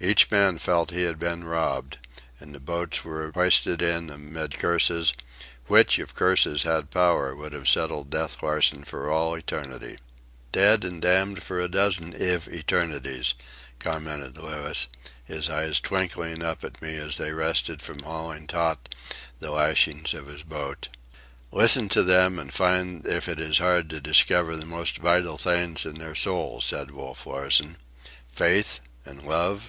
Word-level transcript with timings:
Each 0.00 0.30
man 0.30 0.58
felt 0.58 0.88
that 0.88 0.94
he 0.96 1.02
had 1.04 1.18
been 1.18 1.42
robbed; 1.44 1.98
and 2.40 2.52
the 2.54 2.60
boats 2.60 3.04
were 3.04 3.30
hoisted 3.32 3.80
in 3.82 4.10
amid 4.10 4.56
curses, 4.56 5.12
which, 5.66 5.98
if 5.98 6.14
curses 6.14 6.62
had 6.62 6.90
power, 6.90 7.34
would 7.34 7.52
have 7.52 7.68
settled 7.68 8.08
Death 8.10 8.40
Larsen 8.42 8.84
for 8.84 9.10
all 9.10 9.34
eternity—"Dead 9.36 10.84
and 10.84 11.02
damned 11.02 11.42
for 11.42 11.60
a 11.60 11.68
dozen 11.68 12.12
iv 12.14 12.46
eternities," 12.48 13.34
commented 13.80 14.36
Louis, 14.36 14.86
his 15.24 15.48
eyes 15.48 15.80
twinkling 15.80 16.42
up 16.44 16.62
at 16.64 16.82
me 16.82 16.96
as 16.96 17.16
he 17.16 17.30
rested 17.30 17.80
from 17.82 18.00
hauling 18.00 18.46
taut 18.48 18.88
the 19.40 19.50
lashings 19.50 20.12
of 20.14 20.26
his 20.26 20.42
boat. 20.44 20.88
"Listen 21.50 21.88
to 21.88 22.02
them, 22.04 22.38
and 22.38 22.52
find 22.52 23.04
if 23.06 23.28
it 23.28 23.40
is 23.40 23.58
hard 23.58 23.90
to 23.90 24.00
discover 24.00 24.54
the 24.56 24.66
most 24.66 24.98
vital 24.98 25.36
thing 25.36 25.76
in 25.84 25.94
their 25.94 26.14
souls," 26.16 26.64
said 26.64 26.90
Wolf 26.92 27.26
Larsen. 27.26 27.76
"Faith? 28.28 28.78
and 29.04 29.22
love? 29.22 29.66